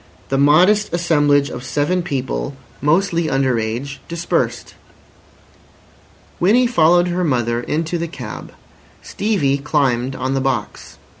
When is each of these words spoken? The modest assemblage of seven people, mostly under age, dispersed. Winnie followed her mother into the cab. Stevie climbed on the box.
The 0.29 0.37
modest 0.39 0.91
assemblage 0.95 1.51
of 1.51 1.63
seven 1.63 2.01
people, 2.01 2.55
mostly 2.81 3.29
under 3.29 3.59
age, 3.59 4.01
dispersed. 4.07 4.73
Winnie 6.39 6.65
followed 6.65 7.09
her 7.09 7.23
mother 7.23 7.61
into 7.61 7.99
the 7.99 8.07
cab. 8.07 8.51
Stevie 9.03 9.59
climbed 9.59 10.15
on 10.15 10.33
the 10.33 10.41
box. 10.41 10.97